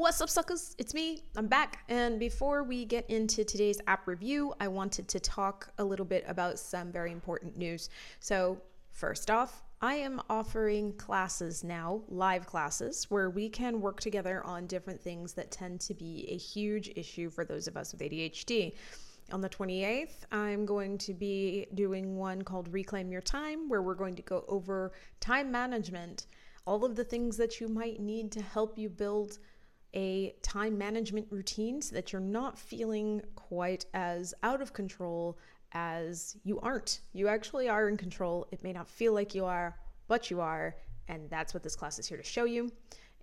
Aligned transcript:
What's 0.00 0.22
up, 0.22 0.30
suckers? 0.30 0.74
It's 0.78 0.94
me. 0.94 1.24
I'm 1.36 1.46
back. 1.46 1.84
And 1.90 2.18
before 2.18 2.62
we 2.64 2.86
get 2.86 3.10
into 3.10 3.44
today's 3.44 3.78
app 3.86 4.06
review, 4.06 4.54
I 4.58 4.66
wanted 4.66 5.08
to 5.08 5.20
talk 5.20 5.68
a 5.76 5.84
little 5.84 6.06
bit 6.06 6.24
about 6.26 6.58
some 6.58 6.90
very 6.90 7.12
important 7.12 7.58
news. 7.58 7.90
So, 8.18 8.62
first 8.92 9.30
off, 9.30 9.62
I 9.82 9.96
am 9.96 10.22
offering 10.30 10.94
classes 10.94 11.62
now, 11.62 12.00
live 12.08 12.46
classes, 12.46 13.10
where 13.10 13.28
we 13.28 13.50
can 13.50 13.82
work 13.82 14.00
together 14.00 14.42
on 14.46 14.66
different 14.66 15.02
things 15.02 15.34
that 15.34 15.50
tend 15.50 15.82
to 15.82 15.92
be 15.92 16.24
a 16.30 16.36
huge 16.38 16.90
issue 16.96 17.28
for 17.28 17.44
those 17.44 17.68
of 17.68 17.76
us 17.76 17.92
with 17.92 18.00
ADHD. 18.00 18.72
On 19.32 19.42
the 19.42 19.50
28th, 19.50 20.24
I'm 20.32 20.64
going 20.64 20.96
to 20.96 21.12
be 21.12 21.66
doing 21.74 22.16
one 22.16 22.40
called 22.40 22.72
Reclaim 22.72 23.12
Your 23.12 23.20
Time, 23.20 23.68
where 23.68 23.82
we're 23.82 23.94
going 23.94 24.16
to 24.16 24.22
go 24.22 24.46
over 24.48 24.92
time 25.20 25.52
management, 25.52 26.24
all 26.66 26.86
of 26.86 26.96
the 26.96 27.04
things 27.04 27.36
that 27.36 27.60
you 27.60 27.68
might 27.68 28.00
need 28.00 28.32
to 28.32 28.40
help 28.40 28.78
you 28.78 28.88
build 28.88 29.38
a 29.94 30.34
time 30.42 30.78
management 30.78 31.26
routine 31.30 31.82
so 31.82 31.94
that 31.94 32.12
you're 32.12 32.20
not 32.20 32.58
feeling 32.58 33.22
quite 33.34 33.86
as 33.94 34.34
out 34.42 34.62
of 34.62 34.72
control 34.72 35.38
as 35.72 36.36
you 36.44 36.58
aren't. 36.60 37.00
You 37.12 37.28
actually 37.28 37.68
are 37.68 37.88
in 37.88 37.96
control. 37.96 38.46
It 38.50 38.62
may 38.62 38.72
not 38.72 38.88
feel 38.88 39.12
like 39.12 39.34
you 39.34 39.44
are, 39.44 39.76
but 40.08 40.30
you 40.30 40.40
are. 40.40 40.76
And 41.08 41.28
that's 41.30 41.54
what 41.54 41.62
this 41.62 41.76
class 41.76 41.98
is 41.98 42.06
here 42.06 42.18
to 42.18 42.24
show 42.24 42.44
you. 42.44 42.70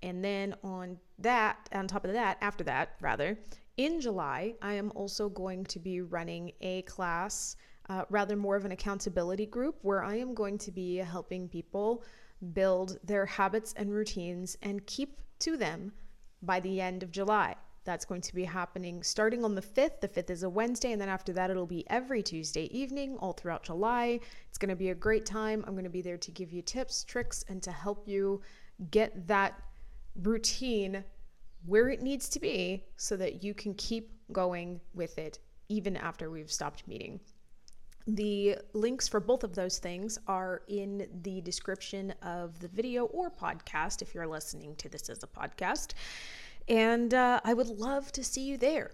And 0.04 0.24
then 0.24 0.56
on 0.64 0.98
that, 1.20 1.70
on 1.74 1.88
top 1.88 2.06
of 2.06 2.14
that, 2.14 2.38
after 2.42 2.64
that, 2.66 2.96
rather, 3.02 3.38
in 3.78 4.00
July, 4.00 4.56
I 4.62 4.74
am 4.74 4.92
also 4.96 5.30
going 5.30 5.64
to 5.66 5.80
be 5.80 6.02
running 6.02 6.52
a 6.62 6.82
class, 6.84 7.56
uh, 7.90 8.04
rather 8.10 8.36
more 8.36 8.56
of 8.56 8.66
an 8.66 8.72
accountability 8.72 9.46
group, 9.46 9.78
where 9.82 10.04
I 10.04 10.16
am 10.16 10.34
going 10.34 10.58
to 10.60 10.72
be 10.72 10.98
helping 10.98 11.48
people 11.48 12.04
build 12.54 13.00
their 13.04 13.26
habits 13.26 13.74
and 13.78 13.92
routines 13.92 14.58
and 14.62 14.86
keep 14.86 15.20
to 15.40 15.58
them 15.58 15.92
by 16.42 16.60
the 16.60 16.82
end 16.82 17.04
of 17.04 17.12
July. 17.12 17.56
That's 17.84 18.06
going 18.06 18.22
to 18.22 18.36
be 18.36 18.44
happening 18.44 19.02
starting 19.02 19.46
on 19.46 19.56
the 19.56 19.62
5th. 19.62 20.02
The 20.02 20.10
5th 20.10 20.30
is 20.30 20.44
a 20.44 20.50
Wednesday, 20.50 20.92
and 20.92 21.02
then 21.02 21.08
after 21.08 21.32
that, 21.34 21.50
it'll 21.50 21.66
be 21.66 21.90
every 21.90 22.22
Tuesday 22.22 22.66
evening 22.78 23.16
all 23.20 23.32
throughout 23.32 23.64
July. 23.64 24.20
It's 24.50 24.58
going 24.58 24.70
to 24.70 24.76
be 24.76 24.90
a 24.90 24.96
great 24.96 25.26
time. 25.26 25.64
I'm 25.66 25.74
going 25.74 25.86
to 25.86 25.90
be 25.90 26.02
there 26.02 26.18
to 26.18 26.32
give 26.32 26.52
you 26.52 26.62
tips, 26.62 27.06
tricks, 27.06 27.46
and 27.48 27.64
to 27.64 27.72
help 27.72 28.06
you 28.06 28.42
get 28.92 29.28
that 29.28 29.62
routine 30.22 31.04
where 31.66 31.90
it 31.90 32.02
needs 32.02 32.28
to 32.30 32.40
be 32.40 32.84
so 32.98 33.16
that 33.18 33.44
you 33.44 33.54
can 33.54 33.74
keep 33.76 34.12
going 34.32 34.82
with 34.94 35.18
it 35.18 35.40
even 35.70 35.96
after 35.98 36.30
we've 36.30 36.52
stopped 36.52 36.88
meeting. 36.88 37.20
The 38.08 38.58
links 38.74 39.08
for 39.10 39.20
both 39.20 39.44
of 39.44 39.54
those 39.54 39.80
things 39.80 40.18
are 40.28 40.62
in 40.70 41.08
the 41.24 41.42
description 41.42 42.14
of 42.22 42.58
the 42.60 42.70
video 42.70 43.06
or 43.06 43.30
podcast 43.30 44.02
if 44.02 44.16
you're 44.16 44.28
listening 44.28 44.76
to 44.78 44.88
this 44.88 45.10
as 45.10 45.24
a 45.24 45.28
podcast. 45.28 45.92
And 46.70 47.14
uh, 47.14 47.42
I 47.44 47.54
would 47.54 47.68
love 47.68 48.14
to 48.14 48.24
see 48.24 48.44
you 48.44 48.58
there. 48.58 48.92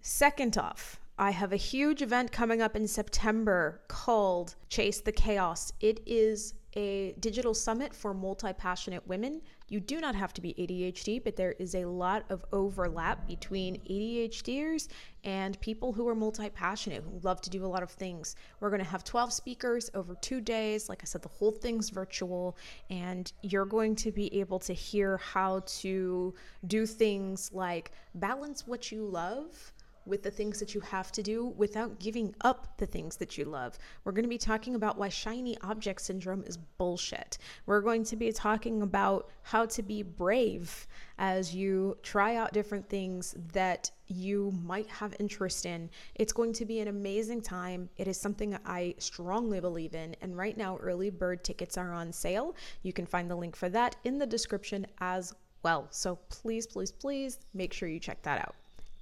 Second 0.00 0.56
off, 0.56 1.00
I 1.18 1.30
have 1.30 1.52
a 1.52 1.56
huge 1.56 2.02
event 2.02 2.30
coming 2.30 2.62
up 2.62 2.76
in 2.76 2.86
September 2.86 3.80
called 3.88 4.54
Chase 4.68 5.00
the 5.00 5.12
Chaos. 5.12 5.72
It 5.80 6.00
is 6.06 6.54
a 6.76 7.14
digital 7.20 7.54
summit 7.54 7.94
for 7.94 8.14
multi 8.14 8.52
passionate 8.52 9.06
women. 9.08 9.40
You 9.68 9.80
do 9.80 9.98
not 9.98 10.14
have 10.14 10.34
to 10.34 10.40
be 10.40 10.54
ADHD, 10.54 11.24
but 11.24 11.36
there 11.36 11.52
is 11.52 11.74
a 11.74 11.86
lot 11.86 12.24
of 12.28 12.44
overlap 12.52 13.26
between 13.26 13.80
ADHDers 13.88 14.88
and 15.24 15.58
people 15.60 15.92
who 15.92 16.06
are 16.06 16.14
multi 16.14 16.50
passionate, 16.50 17.02
who 17.02 17.18
love 17.22 17.40
to 17.40 17.50
do 17.50 17.64
a 17.64 17.66
lot 17.66 17.82
of 17.82 17.90
things. 17.90 18.36
We're 18.60 18.68
going 18.68 18.82
to 18.82 18.88
have 18.88 19.04
12 19.04 19.32
speakers 19.32 19.90
over 19.94 20.14
two 20.16 20.40
days. 20.40 20.88
Like 20.88 21.00
I 21.02 21.06
said, 21.06 21.22
the 21.22 21.28
whole 21.28 21.50
thing's 21.50 21.88
virtual, 21.88 22.58
and 22.90 23.32
you're 23.42 23.64
going 23.64 23.96
to 23.96 24.12
be 24.12 24.38
able 24.38 24.58
to 24.60 24.74
hear 24.74 25.16
how 25.16 25.62
to 25.66 26.34
do 26.66 26.84
things 26.84 27.50
like 27.52 27.92
balance 28.14 28.66
what 28.66 28.92
you 28.92 29.04
love 29.06 29.72
with 30.06 30.22
the 30.22 30.30
things 30.30 30.58
that 30.60 30.74
you 30.74 30.80
have 30.80 31.10
to 31.12 31.22
do 31.22 31.46
without 31.56 31.98
giving 31.98 32.34
up 32.42 32.76
the 32.78 32.86
things 32.86 33.16
that 33.16 33.38
you 33.38 33.44
love. 33.44 33.78
We're 34.04 34.12
going 34.12 34.24
to 34.24 34.28
be 34.28 34.38
talking 34.38 34.74
about 34.74 34.98
why 34.98 35.08
shiny 35.08 35.56
object 35.62 36.00
syndrome 36.00 36.44
is 36.46 36.56
bullshit. 36.56 37.38
We're 37.66 37.80
going 37.80 38.04
to 38.04 38.16
be 38.16 38.32
talking 38.32 38.82
about 38.82 39.30
how 39.42 39.66
to 39.66 39.82
be 39.82 40.02
brave 40.02 40.86
as 41.18 41.54
you 41.54 41.96
try 42.02 42.36
out 42.36 42.52
different 42.52 42.88
things 42.88 43.34
that 43.52 43.90
you 44.08 44.52
might 44.62 44.88
have 44.88 45.14
interest 45.18 45.64
in. 45.64 45.88
It's 46.14 46.32
going 46.32 46.52
to 46.54 46.64
be 46.64 46.80
an 46.80 46.88
amazing 46.88 47.40
time. 47.40 47.88
It 47.96 48.08
is 48.08 48.20
something 48.20 48.58
I 48.66 48.94
strongly 48.98 49.60
believe 49.60 49.94
in. 49.94 50.14
And 50.20 50.36
right 50.36 50.56
now, 50.56 50.76
early 50.78 51.10
bird 51.10 51.44
tickets 51.44 51.78
are 51.78 51.92
on 51.92 52.12
sale. 52.12 52.54
You 52.82 52.92
can 52.92 53.06
find 53.06 53.30
the 53.30 53.36
link 53.36 53.56
for 53.56 53.68
that 53.70 53.96
in 54.04 54.18
the 54.18 54.26
description 54.26 54.86
as 54.98 55.32
well. 55.62 55.86
So 55.90 56.16
please, 56.28 56.66
please, 56.66 56.92
please 56.92 57.38
make 57.54 57.72
sure 57.72 57.88
you 57.88 57.98
check 57.98 58.22
that 58.22 58.40
out. 58.40 58.54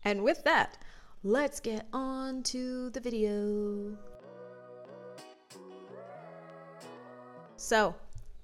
And 0.05 0.23
with 0.23 0.43
that, 0.45 0.79
let's 1.23 1.61
get 1.61 1.87
on 1.93 2.43
to 2.45 2.91
the 2.91 3.01
video. 3.01 3.97
So, 7.57 7.95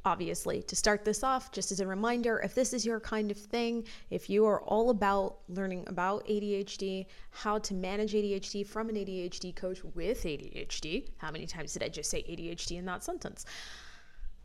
obviously, 0.04 0.62
to 0.62 0.76
start 0.76 1.04
this 1.04 1.24
off, 1.24 1.50
just 1.50 1.72
as 1.72 1.80
a 1.80 1.86
reminder, 1.86 2.40
if 2.44 2.54
this 2.54 2.72
is 2.72 2.86
your 2.86 3.00
kind 3.00 3.32
of 3.32 3.36
thing, 3.36 3.84
if 4.10 4.30
you 4.30 4.46
are 4.46 4.62
all 4.62 4.90
about 4.90 5.38
learning 5.48 5.84
about 5.88 6.24
ADHD, 6.26 7.06
how 7.30 7.58
to 7.58 7.74
manage 7.74 8.12
ADHD 8.12 8.64
from 8.64 8.88
an 8.88 8.94
ADHD 8.94 9.54
coach 9.56 9.82
with 9.94 10.22
ADHD, 10.22 11.08
how 11.16 11.32
many 11.32 11.46
times 11.46 11.72
did 11.72 11.82
I 11.82 11.88
just 11.88 12.10
say 12.10 12.22
ADHD 12.22 12.78
in 12.78 12.84
that 12.86 13.02
sentence? 13.02 13.44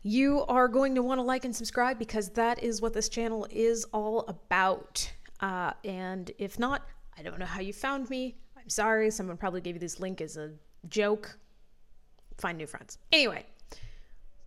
You 0.02 0.44
are 0.48 0.68
going 0.68 0.94
to 0.96 1.02
want 1.02 1.18
to 1.18 1.22
like 1.22 1.44
and 1.44 1.54
subscribe 1.54 1.98
because 1.98 2.28
that 2.30 2.62
is 2.62 2.82
what 2.82 2.92
this 2.92 3.08
channel 3.08 3.46
is 3.50 3.86
all 3.92 4.24
about. 4.28 5.10
Uh, 5.40 5.72
and 5.84 6.30
if 6.38 6.58
not, 6.58 6.82
I 7.16 7.22
don't 7.22 7.38
know 7.38 7.46
how 7.46 7.60
you 7.60 7.72
found 7.72 8.10
me. 8.10 8.36
I'm 8.56 8.68
sorry. 8.68 9.10
Someone 9.10 9.36
probably 9.36 9.60
gave 9.60 9.74
you 9.76 9.80
this 9.80 10.00
link 10.00 10.20
as 10.20 10.36
a 10.36 10.52
joke. 10.88 11.38
Find 12.38 12.58
new 12.58 12.66
friends. 12.66 12.98
Anyway, 13.12 13.46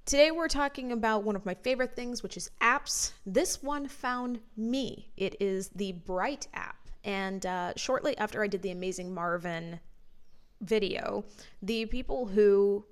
today 0.06 0.32
we're 0.32 0.48
talking 0.48 0.92
about 0.92 1.24
one 1.24 1.36
of 1.36 1.46
my 1.46 1.54
favorite 1.54 1.96
things, 1.96 2.24
which 2.24 2.36
is 2.36 2.50
apps. 2.62 3.14
This 3.26 3.64
one 3.64 3.88
found 3.88 4.40
me. 4.58 5.10
It 5.18 5.36
is 5.40 5.70
the 5.70 5.94
Brite 5.94 6.48
app. 6.54 6.76
And 7.04 7.46
uh, 7.46 7.74
shortly 7.78 8.18
after 8.18 8.44
I 8.44 8.48
did 8.48 8.62
the 8.62 8.72
Amazing 8.72 9.14
Marvin 9.14 9.80
video, 10.62 11.24
the 11.62 11.86
people 11.86 12.26
who 12.26 12.84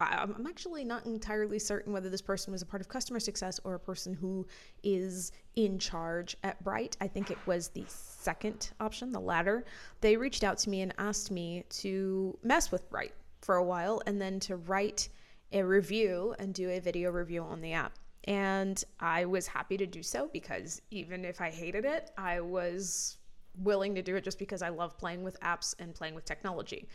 I'm 0.00 0.46
actually 0.46 0.84
not 0.84 1.06
entirely 1.06 1.58
certain 1.58 1.92
whether 1.92 2.08
this 2.08 2.22
person 2.22 2.52
was 2.52 2.62
a 2.62 2.66
part 2.66 2.80
of 2.80 2.88
customer 2.88 3.20
success 3.20 3.60
or 3.62 3.74
a 3.74 3.80
person 3.80 4.12
who 4.12 4.46
is 4.82 5.30
in 5.54 5.78
charge 5.78 6.36
at 6.42 6.62
Brite. 6.64 6.96
I 7.00 7.06
think 7.06 7.30
it 7.30 7.38
was 7.46 7.68
the 7.68 7.84
second 7.86 8.72
option, 8.80 9.12
the 9.12 9.20
latter. 9.20 9.64
They 10.00 10.16
reached 10.16 10.42
out 10.42 10.58
to 10.58 10.70
me 10.70 10.80
and 10.80 10.92
asked 10.98 11.30
me 11.30 11.64
to 11.70 12.36
mess 12.42 12.72
with 12.72 12.88
Brite 12.90 13.14
for 13.40 13.56
a 13.56 13.64
while 13.64 14.02
and 14.06 14.20
then 14.20 14.40
to 14.40 14.56
write 14.56 15.08
a 15.52 15.62
review 15.62 16.34
and 16.38 16.52
do 16.52 16.70
a 16.70 16.80
video 16.80 17.10
review 17.10 17.42
on 17.42 17.60
the 17.60 17.72
app. 17.72 17.92
And 18.24 18.82
I 18.98 19.26
was 19.26 19.46
happy 19.46 19.76
to 19.76 19.86
do 19.86 20.02
so 20.02 20.28
because 20.32 20.82
even 20.90 21.24
if 21.24 21.40
I 21.40 21.50
hated 21.50 21.84
it, 21.84 22.10
I 22.18 22.40
was 22.40 23.18
willing 23.58 23.94
to 23.94 24.02
do 24.02 24.16
it 24.16 24.24
just 24.24 24.38
because 24.38 24.62
I 24.62 24.70
love 24.70 24.98
playing 24.98 25.22
with 25.22 25.38
apps 25.40 25.74
and 25.78 25.94
playing 25.94 26.16
with 26.16 26.24
technology 26.24 26.88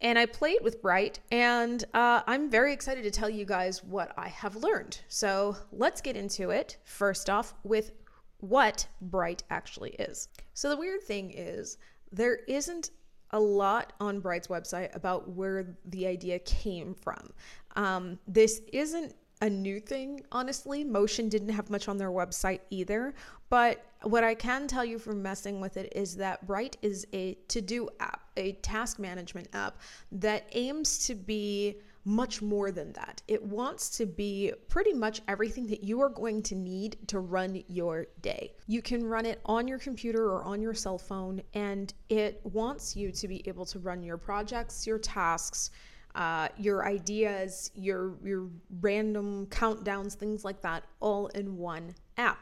and 0.00 0.18
I 0.18 0.26
played 0.26 0.58
with 0.62 0.82
Brite, 0.82 1.20
and 1.30 1.82
uh, 1.94 2.22
I'm 2.26 2.50
very 2.50 2.72
excited 2.72 3.04
to 3.04 3.10
tell 3.10 3.30
you 3.30 3.44
guys 3.44 3.82
what 3.82 4.12
I 4.18 4.28
have 4.28 4.56
learned. 4.56 5.00
So 5.08 5.56
let's 5.72 6.00
get 6.00 6.16
into 6.16 6.50
it. 6.50 6.76
First 6.84 7.30
off, 7.30 7.54
with 7.64 7.92
what 8.40 8.86
Brite 9.00 9.42
actually 9.50 9.92
is. 9.92 10.28
So 10.54 10.68
the 10.68 10.76
weird 10.76 11.02
thing 11.02 11.32
is, 11.34 11.78
there 12.12 12.40
isn't 12.46 12.90
a 13.30 13.40
lot 13.40 13.92
on 14.00 14.20
Brite's 14.20 14.48
website 14.48 14.94
about 14.94 15.30
where 15.30 15.76
the 15.86 16.06
idea 16.06 16.38
came 16.40 16.94
from. 16.94 17.32
Um, 17.74 18.18
this 18.28 18.60
isn't 18.72 19.14
a 19.42 19.50
new 19.50 19.80
thing, 19.80 20.22
honestly. 20.32 20.84
Motion 20.84 21.28
didn't 21.28 21.50
have 21.50 21.68
much 21.68 21.88
on 21.88 21.98
their 21.98 22.10
website 22.10 22.60
either. 22.70 23.14
But 23.48 23.84
what 24.02 24.24
I 24.24 24.34
can 24.34 24.66
tell 24.66 24.84
you 24.84 24.98
from 24.98 25.22
messing 25.22 25.60
with 25.60 25.76
it 25.76 25.92
is 25.94 26.16
that 26.16 26.46
Brite 26.46 26.76
is 26.82 27.06
a 27.12 27.34
to 27.48 27.60
do 27.60 27.88
app, 28.00 28.22
a 28.36 28.52
task 28.54 28.98
management 28.98 29.48
app 29.52 29.80
that 30.12 30.46
aims 30.52 31.06
to 31.06 31.14
be 31.14 31.76
much 32.04 32.40
more 32.40 32.70
than 32.70 32.92
that. 32.92 33.20
It 33.26 33.42
wants 33.42 33.96
to 33.98 34.06
be 34.06 34.52
pretty 34.68 34.92
much 34.92 35.22
everything 35.26 35.66
that 35.66 35.82
you 35.82 36.00
are 36.02 36.08
going 36.08 36.40
to 36.44 36.54
need 36.54 36.96
to 37.08 37.18
run 37.18 37.64
your 37.66 38.06
day. 38.22 38.54
You 38.68 38.80
can 38.80 39.04
run 39.04 39.26
it 39.26 39.40
on 39.44 39.66
your 39.66 39.78
computer 39.78 40.30
or 40.30 40.44
on 40.44 40.62
your 40.62 40.74
cell 40.74 40.98
phone, 40.98 41.42
and 41.54 41.92
it 42.08 42.40
wants 42.44 42.94
you 42.94 43.10
to 43.10 43.26
be 43.26 43.46
able 43.48 43.66
to 43.66 43.80
run 43.80 44.04
your 44.04 44.18
projects, 44.18 44.86
your 44.86 44.98
tasks 44.98 45.70
uh, 46.16 46.48
your 46.56 46.86
ideas, 46.86 47.70
your 47.74 48.16
your 48.24 48.48
random 48.80 49.46
countdowns, 49.46 50.14
things 50.14 50.44
like 50.44 50.62
that, 50.62 50.82
all 51.00 51.26
in 51.28 51.58
one 51.58 51.94
app. 52.16 52.38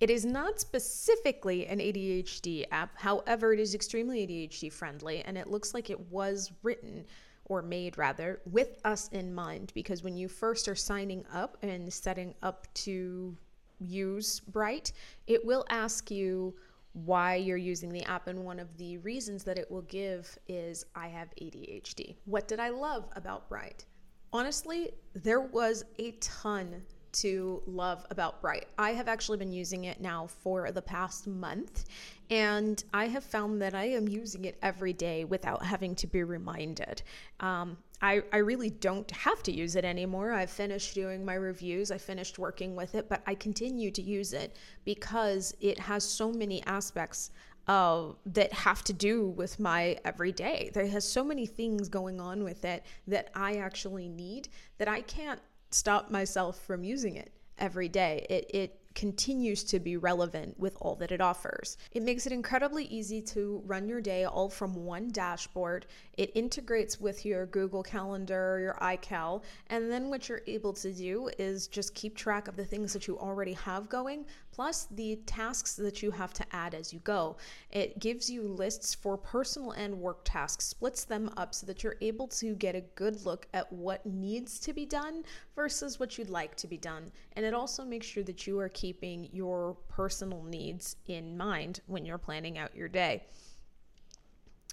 It 0.00 0.08
is 0.08 0.24
not 0.24 0.58
specifically 0.58 1.66
an 1.66 1.78
ADHD 1.78 2.64
app, 2.70 2.96
however, 2.96 3.52
it 3.52 3.60
is 3.60 3.74
extremely 3.74 4.26
ADHD 4.26 4.72
friendly, 4.72 5.20
and 5.20 5.36
it 5.36 5.48
looks 5.48 5.74
like 5.74 5.90
it 5.90 6.00
was 6.10 6.50
written 6.62 7.04
or 7.44 7.60
made 7.60 7.98
rather 7.98 8.40
with 8.50 8.80
us 8.84 9.08
in 9.08 9.34
mind 9.34 9.72
because 9.74 10.02
when 10.02 10.16
you 10.16 10.26
first 10.26 10.68
are 10.68 10.74
signing 10.74 11.24
up 11.34 11.58
and 11.62 11.92
setting 11.92 12.34
up 12.42 12.66
to 12.74 13.36
use 13.78 14.40
Brite, 14.40 14.92
it 15.26 15.44
will 15.44 15.66
ask 15.68 16.10
you 16.10 16.54
why 16.92 17.34
you're 17.34 17.56
using 17.56 17.90
the 17.90 18.04
app. 18.04 18.26
And 18.26 18.44
one 18.44 18.58
of 18.58 18.74
the 18.78 18.96
reasons 18.98 19.44
that 19.44 19.58
it 19.58 19.70
will 19.70 19.82
give 19.82 20.38
is 20.48 20.86
I 20.94 21.08
have 21.08 21.28
ADHD. 21.42 22.14
What 22.24 22.48
did 22.48 22.58
I 22.58 22.70
love 22.70 23.04
about 23.16 23.48
Brite? 23.48 23.84
Honestly, 24.32 24.92
there 25.12 25.40
was 25.40 25.84
a 25.98 26.12
ton 26.12 26.82
to 27.12 27.62
love 27.66 28.06
about 28.10 28.40
Brite. 28.40 28.66
I 28.78 28.92
have 28.92 29.08
actually 29.08 29.38
been 29.38 29.52
using 29.52 29.84
it 29.84 30.00
now 30.00 30.26
for 30.26 30.70
the 30.72 30.82
past 30.82 31.26
month, 31.26 31.84
and 32.30 32.82
I 32.94 33.08
have 33.08 33.24
found 33.24 33.60
that 33.62 33.74
I 33.74 33.84
am 33.84 34.08
using 34.08 34.44
it 34.44 34.58
every 34.62 34.92
day 34.92 35.24
without 35.24 35.64
having 35.64 35.94
to 35.96 36.06
be 36.06 36.22
reminded. 36.22 37.02
Um, 37.40 37.78
I, 38.02 38.22
I 38.32 38.38
really 38.38 38.70
don't 38.70 39.10
have 39.10 39.42
to 39.42 39.52
use 39.52 39.76
it 39.76 39.84
anymore. 39.84 40.32
I've 40.32 40.50
finished 40.50 40.94
doing 40.94 41.24
my 41.24 41.34
reviews, 41.34 41.90
I 41.90 41.98
finished 41.98 42.38
working 42.38 42.74
with 42.74 42.94
it, 42.94 43.08
but 43.08 43.22
I 43.26 43.34
continue 43.34 43.90
to 43.90 44.02
use 44.02 44.32
it 44.32 44.56
because 44.84 45.54
it 45.60 45.78
has 45.78 46.04
so 46.04 46.32
many 46.32 46.62
aspects 46.64 47.30
uh, 47.68 48.12
that 48.26 48.52
have 48.52 48.82
to 48.84 48.92
do 48.92 49.28
with 49.28 49.60
my 49.60 49.96
everyday. 50.04 50.70
There 50.72 50.86
has 50.86 51.04
so 51.04 51.22
many 51.22 51.46
things 51.46 51.88
going 51.88 52.20
on 52.20 52.42
with 52.42 52.64
it 52.64 52.84
that 53.06 53.30
I 53.34 53.56
actually 53.56 54.08
need 54.08 54.48
that 54.78 54.88
I 54.88 55.02
can't 55.02 55.40
stop 55.70 56.10
myself 56.10 56.60
from 56.64 56.84
using 56.84 57.16
it 57.16 57.32
every 57.58 57.88
day. 57.88 58.26
It, 58.28 58.50
it 58.54 58.80
continues 58.94 59.62
to 59.62 59.78
be 59.78 59.96
relevant 59.96 60.58
with 60.58 60.76
all 60.80 60.96
that 60.96 61.12
it 61.12 61.20
offers. 61.20 61.76
It 61.92 62.02
makes 62.02 62.26
it 62.26 62.32
incredibly 62.32 62.84
easy 62.86 63.22
to 63.22 63.62
run 63.64 63.88
your 63.88 64.00
day 64.00 64.24
all 64.24 64.48
from 64.48 64.74
one 64.74 65.08
dashboard. 65.10 65.86
It 66.14 66.32
integrates 66.34 67.00
with 67.00 67.24
your 67.24 67.46
Google 67.46 67.82
Calendar, 67.82 68.58
your 68.60 68.76
iCal, 68.82 69.42
and 69.68 69.90
then 69.90 70.10
what 70.10 70.28
you're 70.28 70.42
able 70.46 70.72
to 70.74 70.92
do 70.92 71.30
is 71.38 71.68
just 71.68 71.94
keep 71.94 72.16
track 72.16 72.48
of 72.48 72.56
the 72.56 72.64
things 72.64 72.92
that 72.92 73.06
you 73.06 73.18
already 73.18 73.52
have 73.52 73.88
going, 73.88 74.26
plus 74.60 74.88
the 74.90 75.16
tasks 75.24 75.74
that 75.74 76.02
you 76.02 76.10
have 76.10 76.34
to 76.34 76.44
add 76.54 76.74
as 76.74 76.92
you 76.92 76.98
go. 76.98 77.34
It 77.70 77.98
gives 77.98 78.28
you 78.28 78.42
lists 78.42 78.94
for 78.94 79.16
personal 79.16 79.70
and 79.70 79.98
work 79.98 80.20
tasks, 80.22 80.66
splits 80.66 81.04
them 81.04 81.30
up 81.38 81.54
so 81.54 81.64
that 81.64 81.82
you're 81.82 81.96
able 82.02 82.28
to 82.28 82.54
get 82.56 82.74
a 82.74 82.82
good 82.94 83.24
look 83.24 83.48
at 83.54 83.72
what 83.72 84.04
needs 84.04 84.58
to 84.60 84.74
be 84.74 84.84
done 84.84 85.24
versus 85.56 85.98
what 85.98 86.18
you'd 86.18 86.28
like 86.28 86.56
to 86.56 86.66
be 86.66 86.76
done. 86.76 87.10
And 87.36 87.46
it 87.46 87.54
also 87.54 87.86
makes 87.86 88.06
sure 88.06 88.22
that 88.24 88.46
you 88.46 88.58
are 88.58 88.68
keeping 88.68 89.30
your 89.32 89.78
personal 89.88 90.42
needs 90.42 90.96
in 91.06 91.38
mind 91.38 91.80
when 91.86 92.04
you're 92.04 92.18
planning 92.18 92.58
out 92.58 92.76
your 92.76 92.88
day. 92.88 93.22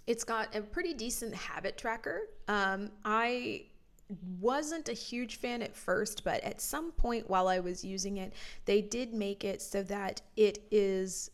It's 0.06 0.26
got 0.26 0.54
a 0.54 0.60
pretty 0.64 0.96
decent 0.96 1.34
habit 1.34 1.78
tracker. 1.78 2.24
Um, 2.50 2.92
I 3.06 3.68
wasn't 4.40 4.90
a 4.90 4.94
huge 4.94 5.36
fan 5.38 5.62
at 5.62 5.76
first, 5.76 6.24
but 6.24 6.44
at 6.44 6.62
some 6.62 6.92
point 6.92 7.30
while 7.30 7.48
I 7.48 7.60
was 7.60 7.84
using 7.84 8.18
it, 8.18 8.34
they 8.66 8.82
did 8.82 9.14
make 9.14 9.44
it 9.44 9.62
so 9.62 9.84
that 9.84 10.22
it 10.36 10.60
is 10.72 11.32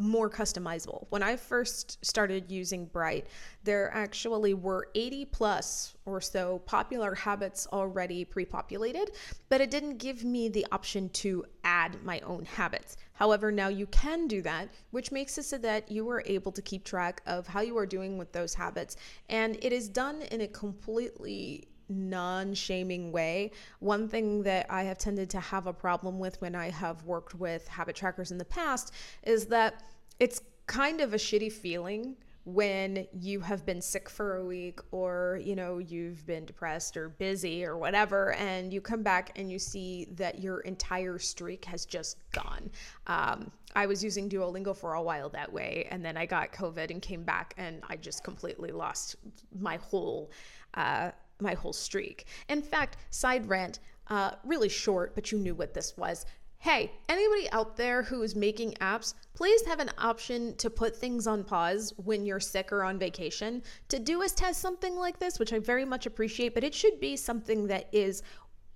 more 0.00 0.28
customizable. 0.28 1.06
When 1.10 1.22
I 1.22 1.36
first 1.36 2.04
started 2.04 2.50
using 2.50 2.86
Brite, 2.86 3.26
there 3.62 3.92
actually 3.94 4.54
were 4.54 4.88
80 4.94 5.26
plus 5.26 5.94
or 6.04 6.20
so 6.20 6.60
popular 6.60 7.14
habits 7.14 7.66
already 7.72 8.24
pre 8.24 8.44
populated, 8.44 9.12
but 9.48 9.60
it 9.60 9.70
didn't 9.70 9.98
give 9.98 10.24
me 10.24 10.48
the 10.48 10.66
option 10.72 11.08
to 11.10 11.44
add 11.62 12.02
my 12.02 12.20
own 12.20 12.44
habits. 12.44 12.96
However, 13.12 13.52
now 13.52 13.68
you 13.68 13.86
can 13.86 14.26
do 14.26 14.42
that, 14.42 14.68
which 14.90 15.12
makes 15.12 15.38
it 15.38 15.44
so 15.44 15.58
that 15.58 15.90
you 15.90 16.08
are 16.10 16.24
able 16.26 16.50
to 16.52 16.62
keep 16.62 16.84
track 16.84 17.22
of 17.26 17.46
how 17.46 17.60
you 17.60 17.78
are 17.78 17.86
doing 17.86 18.18
with 18.18 18.32
those 18.32 18.54
habits. 18.54 18.96
And 19.28 19.56
it 19.62 19.72
is 19.72 19.88
done 19.88 20.22
in 20.22 20.40
a 20.40 20.48
completely 20.48 21.68
non 21.88 22.54
shaming 22.54 23.12
way. 23.12 23.52
One 23.80 24.08
thing 24.08 24.42
that 24.44 24.66
I 24.70 24.84
have 24.84 24.98
tended 24.98 25.30
to 25.30 25.40
have 25.40 25.66
a 25.66 25.72
problem 25.72 26.18
with 26.18 26.40
when 26.40 26.54
I 26.54 26.70
have 26.70 27.04
worked 27.04 27.34
with 27.34 27.66
habit 27.68 27.96
trackers 27.96 28.30
in 28.30 28.38
the 28.38 28.44
past 28.44 28.92
is 29.22 29.46
that 29.46 29.82
it's 30.20 30.40
kind 30.66 31.00
of 31.00 31.12
a 31.14 31.18
shitty 31.18 31.52
feeling 31.52 32.16
when 32.44 33.06
you 33.18 33.40
have 33.40 33.64
been 33.64 33.80
sick 33.80 34.08
for 34.08 34.36
a 34.36 34.44
week 34.44 34.78
or 34.90 35.40
you 35.42 35.56
know 35.56 35.78
you've 35.78 36.26
been 36.26 36.44
depressed 36.44 36.94
or 36.96 37.08
busy 37.08 37.64
or 37.64 37.78
whatever 37.78 38.34
and 38.34 38.72
you 38.72 38.82
come 38.82 39.02
back 39.02 39.32
and 39.36 39.50
you 39.50 39.58
see 39.58 40.06
that 40.12 40.40
your 40.40 40.60
entire 40.60 41.18
streak 41.18 41.64
has 41.64 41.86
just 41.86 42.18
gone 42.32 42.70
um, 43.06 43.50
i 43.74 43.86
was 43.86 44.04
using 44.04 44.28
duolingo 44.28 44.76
for 44.76 44.94
a 44.94 45.02
while 45.02 45.30
that 45.30 45.50
way 45.50 45.88
and 45.90 46.04
then 46.04 46.18
i 46.18 46.26
got 46.26 46.52
covid 46.52 46.90
and 46.90 47.00
came 47.00 47.22
back 47.22 47.54
and 47.56 47.82
i 47.88 47.96
just 47.96 48.22
completely 48.22 48.70
lost 48.70 49.16
my 49.58 49.76
whole 49.76 50.30
uh, 50.74 51.10
my 51.44 51.54
whole 51.54 51.72
streak. 51.72 52.26
In 52.48 52.62
fact, 52.62 52.96
side 53.10 53.48
rant, 53.48 53.78
uh, 54.08 54.32
really 54.44 54.68
short, 54.68 55.14
but 55.14 55.30
you 55.30 55.38
knew 55.38 55.54
what 55.54 55.74
this 55.74 55.96
was. 55.96 56.26
Hey, 56.64 56.92
anybody 57.10 57.50
out 57.52 57.76
there 57.76 58.02
who 58.02 58.22
is 58.22 58.34
making 58.34 58.72
apps, 58.80 59.12
please 59.34 59.66
have 59.66 59.80
an 59.80 59.90
option 59.98 60.56
to 60.56 60.70
put 60.70 60.96
things 60.96 61.26
on 61.26 61.44
pause 61.44 61.92
when 62.02 62.24
you're 62.24 62.40
sick 62.40 62.72
or 62.72 62.82
on 62.82 62.98
vacation. 62.98 63.62
To 63.88 63.98
do 63.98 64.22
is 64.22 64.32
test 64.32 64.62
something 64.62 64.96
like 64.96 65.18
this, 65.18 65.38
which 65.38 65.52
I 65.52 65.58
very 65.58 65.84
much 65.84 66.06
appreciate, 66.06 66.54
but 66.54 66.64
it 66.64 66.74
should 66.74 66.98
be 67.00 67.16
something 67.16 67.66
that 67.66 67.90
is 67.92 68.22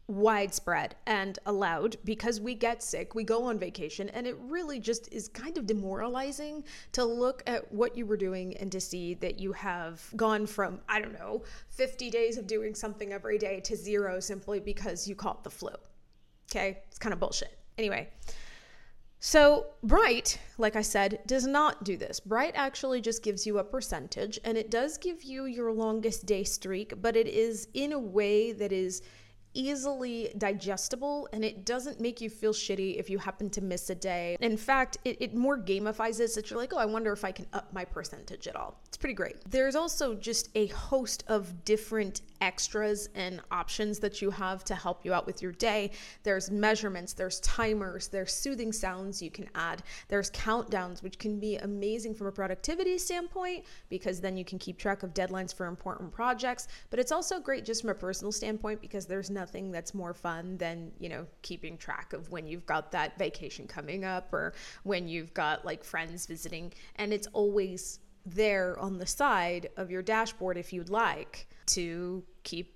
widespread 0.09 0.97
and 1.07 1.39
allowed 1.45 1.97
because 2.05 2.41
we 2.41 2.55
get 2.55 2.83
sick, 2.83 3.15
we 3.15 3.23
go 3.23 3.45
on 3.45 3.59
vacation, 3.59 4.09
and 4.09 4.27
it 4.27 4.37
really 4.41 4.81
just 4.81 5.13
is 5.13 5.29
kind 5.29 5.59
of 5.59 5.67
demoralizing 5.67 6.65
to 6.93 7.05
look 7.05 7.43
at 7.47 7.71
what 7.73 7.97
you 7.97 8.07
were 8.07 8.17
doing 8.17 8.57
and 8.57 8.73
to 8.73 8.81
see 8.81 9.15
that 9.15 9.39
you 9.39 9.53
have 9.53 10.03
gone 10.17 10.47
from, 10.47 10.81
I 10.89 11.01
don't 11.01 11.13
know, 11.13 11.45
50 11.69 12.11
days 12.11 12.39
of 12.39 12.47
doing 12.47 12.75
something 12.75 13.13
every 13.13 13.39
day 13.39 13.61
to 13.61 13.77
zero 13.77 14.19
simply 14.19 14.61
because 14.61 15.07
you 15.07 15.15
caught 15.15 15.45
the 15.45 15.51
flu. 15.51 15.73
Okay? 16.51 16.79
It's 16.89 16.99
kind 16.99 17.13
of 17.13 17.21
bullshit. 17.21 17.57
Anyway. 17.77 18.09
So, 19.21 19.67
Brite, 19.83 20.39
like 20.59 20.77
I 20.77 20.83
said, 20.83 21.19
does 21.27 21.45
not 21.45 21.83
do 21.85 21.97
this. 21.97 22.21
Brite 22.21 22.55
actually 22.55 23.01
just 23.01 23.23
gives 23.23 23.47
you 23.47 23.59
a 23.59 23.65
percentage 23.65 24.39
and 24.45 24.57
it 24.57 24.71
does 24.71 24.97
give 24.97 25.25
you 25.25 25.47
your 25.47 25.73
longest 25.73 26.25
day 26.25 26.45
streak, 26.45 27.03
but 27.03 27.17
it 27.17 27.27
is 27.27 27.67
in 27.75 27.93
a 27.93 27.99
way 27.99 28.53
that 28.53 28.71
is 28.71 29.03
easily 29.59 30.33
digestible 30.39 31.29
and 31.33 31.45
it 31.45 31.67
doesn't 31.67 32.01
make 32.01 32.21
you 32.21 32.31
feel 32.31 32.53
shitty 32.53 32.99
if 32.99 33.11
you 33.11 33.19
happen 33.19 33.51
to 33.51 33.61
miss 33.61 33.91
a 33.91 33.95
day. 33.95 34.37
In 34.41 34.57
fact, 34.57 34.99
it, 35.05 35.17
it 35.21 35.35
more 35.35 35.59
gamifies 35.59 36.21
it 36.21 36.29
so 36.31 36.41
that 36.41 36.51
you're 36.51 36.59
like, 36.59 36.73
oh, 36.73 36.79
I 36.79 36.87
wonder 36.87 37.13
if 37.13 37.25
I 37.25 37.33
can 37.33 37.47
up 37.53 37.73
my 37.73 37.85
percentage 37.85 38.47
at 38.47 38.55
all. 38.55 38.81
Pretty 38.99 39.15
great. 39.15 39.37
There's 39.49 39.77
also 39.77 40.13
just 40.13 40.49
a 40.57 40.67
host 40.67 41.23
of 41.29 41.65
different 41.65 42.23
extras 42.41 43.09
and 43.15 43.41
options 43.53 44.01
that 44.01 44.21
you 44.21 44.29
have 44.31 44.65
to 44.65 44.75
help 44.75 45.05
you 45.05 45.15
out 45.15 45.25
with 45.25 45.41
your 45.41 45.53
day. 45.53 45.93
There's 46.25 46.51
measurements, 46.51 47.13
there's 47.13 47.39
timers, 47.41 48.09
there's 48.09 48.33
soothing 48.33 48.73
sounds 48.73 49.23
you 49.23 49.31
can 49.31 49.49
add, 49.55 49.85
there's 50.09 50.33
countdowns, 50.33 51.01
which 51.01 51.17
can 51.19 51.39
be 51.39 51.57
amazing 51.59 52.13
from 52.13 52.27
a 52.27 52.33
productivity 52.33 52.99
standpoint 52.99 53.65
because 53.89 54.21
then 54.21 54.37
you 54.37 54.45
can 54.45 54.59
keep 54.59 54.79
track 54.79 55.05
of 55.05 55.15
deadlines 55.15 55.55
for 55.55 55.67
important 55.67 56.11
projects. 56.11 56.67
But 56.91 56.99
it's 56.99 57.13
also 57.13 57.39
great 57.39 57.65
just 57.65 57.83
from 57.83 57.91
a 57.91 57.95
personal 57.95 58.33
standpoint 58.33 58.81
because 58.81 59.07
there's 59.07 59.31
nothing 59.31 59.71
that's 59.71 59.95
more 59.95 60.15
fun 60.15 60.57
than, 60.57 60.91
you 60.99 61.09
know, 61.09 61.25
keeping 61.43 61.79
track 61.79 62.15
of 62.15 62.31
when 62.33 62.49
you've 62.49 62.67
got 62.67 62.91
that 62.91 63.17
vacation 63.17 63.69
coming 63.69 64.05
up 64.05 64.33
or 64.33 64.55
when 64.83 65.07
you've 65.07 65.33
got 65.35 65.65
like 65.65 65.85
friends 65.85 66.27
visiting. 66.27 66.73
And 66.97 67.13
it's 67.13 67.29
always 67.29 68.01
there 68.35 68.79
on 68.79 68.99
the 68.99 69.07
side 69.07 69.69
of 69.77 69.91
your 69.91 70.03
dashboard 70.03 70.57
if 70.57 70.73
you'd 70.73 70.91
like 70.91 71.47
to 71.67 72.23
keep 72.43 72.75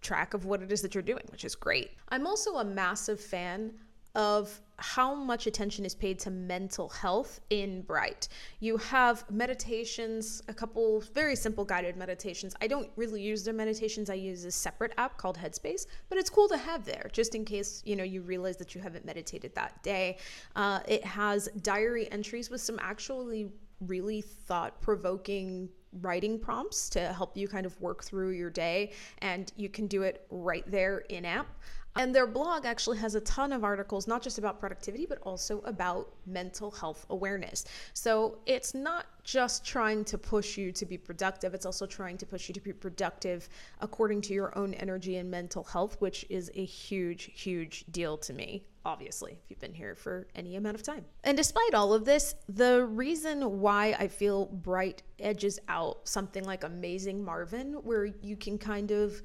track 0.00 0.34
of 0.34 0.44
what 0.44 0.62
it 0.62 0.72
is 0.72 0.82
that 0.82 0.94
you're 0.94 1.02
doing, 1.02 1.24
which 1.30 1.44
is 1.44 1.54
great. 1.54 1.90
I'm 2.08 2.26
also 2.26 2.56
a 2.56 2.64
massive 2.64 3.20
fan 3.20 3.72
of 4.14 4.60
how 4.76 5.14
much 5.14 5.46
attention 5.46 5.84
is 5.84 5.94
paid 5.94 6.18
to 6.18 6.30
mental 6.30 6.88
health 6.88 7.40
in 7.50 7.82
Brite. 7.82 8.28
You 8.58 8.76
have 8.78 9.30
meditations, 9.30 10.42
a 10.48 10.54
couple 10.54 11.00
very 11.14 11.36
simple 11.36 11.64
guided 11.64 11.96
meditations. 11.96 12.56
I 12.60 12.66
don't 12.66 12.90
really 12.96 13.22
use 13.22 13.44
their 13.44 13.54
meditations. 13.54 14.10
I 14.10 14.14
use 14.14 14.44
a 14.44 14.50
separate 14.50 14.92
app 14.96 15.16
called 15.16 15.38
Headspace, 15.38 15.86
but 16.08 16.18
it's 16.18 16.30
cool 16.30 16.48
to 16.48 16.56
have 16.56 16.84
there 16.84 17.10
just 17.12 17.34
in 17.34 17.44
case, 17.44 17.82
you 17.84 17.94
know, 17.94 18.04
you 18.04 18.22
realize 18.22 18.56
that 18.56 18.74
you 18.74 18.80
haven't 18.80 19.04
meditated 19.04 19.54
that 19.54 19.80
day. 19.82 20.16
Uh, 20.56 20.80
it 20.88 21.04
has 21.04 21.48
diary 21.62 22.10
entries 22.10 22.50
with 22.50 22.60
some 22.60 22.78
actually 22.80 23.50
really 23.80 24.20
thought 24.20 24.80
provoking 24.80 25.68
writing 26.02 26.38
prompts 26.38 26.88
to 26.90 27.12
help 27.12 27.36
you 27.36 27.48
kind 27.48 27.66
of 27.66 27.80
work 27.80 28.04
through 28.04 28.30
your 28.30 28.50
day. 28.50 28.92
And 29.18 29.52
you 29.56 29.68
can 29.68 29.86
do 29.86 30.02
it 30.02 30.26
right 30.30 30.68
there 30.70 30.98
in 31.08 31.24
app. 31.24 31.48
And 31.96 32.14
their 32.14 32.26
blog 32.28 32.66
actually 32.66 32.98
has 32.98 33.16
a 33.16 33.20
ton 33.22 33.52
of 33.52 33.64
articles, 33.64 34.06
not 34.06 34.22
just 34.22 34.38
about 34.38 34.60
productivity, 34.60 35.06
but 35.06 35.18
also 35.22 35.60
about 35.62 36.14
mental 36.24 36.70
health 36.70 37.04
awareness. 37.10 37.64
So 37.94 38.38
it's 38.46 38.74
not 38.74 39.06
just 39.24 39.64
trying 39.64 40.04
to 40.04 40.16
push 40.16 40.56
you 40.56 40.70
to 40.70 40.86
be 40.86 40.96
productive, 40.96 41.52
it's 41.52 41.66
also 41.66 41.86
trying 41.86 42.16
to 42.18 42.26
push 42.26 42.48
you 42.48 42.54
to 42.54 42.60
be 42.60 42.72
productive 42.72 43.48
according 43.80 44.20
to 44.22 44.34
your 44.34 44.56
own 44.56 44.72
energy 44.74 45.16
and 45.16 45.28
mental 45.28 45.64
health, 45.64 45.96
which 45.98 46.24
is 46.30 46.48
a 46.54 46.64
huge, 46.64 47.32
huge 47.34 47.84
deal 47.90 48.16
to 48.18 48.32
me 48.32 48.62
obviously, 48.84 49.32
if 49.32 49.50
you've 49.50 49.60
been 49.60 49.74
here 49.74 49.94
for 49.94 50.26
any 50.34 50.56
amount 50.56 50.74
of 50.74 50.82
time. 50.82 51.04
And 51.24 51.36
despite 51.36 51.74
all 51.74 51.92
of 51.92 52.04
this, 52.04 52.34
the 52.48 52.84
reason 52.84 53.60
why 53.60 53.96
I 53.98 54.08
feel 54.08 54.46
Brite 54.46 55.02
edges 55.18 55.58
out 55.68 56.08
something 56.08 56.44
like 56.44 56.64
Amazing 56.64 57.24
Marvin, 57.24 57.74
where 57.74 58.06
you 58.06 58.36
can 58.36 58.58
kind 58.58 58.90
of 58.90 59.22